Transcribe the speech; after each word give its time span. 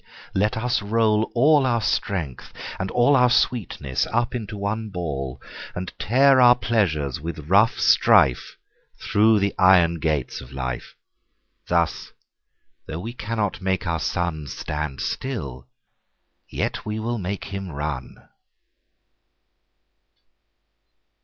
Let 0.33 0.57
us 0.57 0.81
roll 0.81 1.29
all 1.35 1.63
our 1.67 1.79
Strength, 1.79 2.51
and 2.79 2.89
allOur 2.89 3.31
sweetness, 3.31 4.07
up 4.07 4.33
into 4.33 4.57
one 4.57 4.89
Ball:And 4.89 5.93
tear 5.99 6.41
our 6.41 6.55
Pleasures 6.55 7.21
with 7.21 7.47
rough 7.47 7.79
strife, 7.79 8.57
Thorough 8.97 9.37
the 9.37 9.53
Iron 9.59 9.99
gates 9.99 10.41
of 10.41 10.51
Life.Thus, 10.51 12.13
though 12.87 12.99
we 12.99 13.13
cannot 13.13 13.61
make 13.61 13.85
our 13.85 13.99
SunStand 13.99 15.01
still, 15.01 15.67
yet 16.49 16.83
we 16.83 16.97
will 16.99 17.19
make 17.19 17.43
him 17.53 17.69
run. 17.71 18.27